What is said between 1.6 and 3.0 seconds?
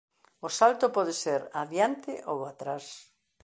adiante ou atrás.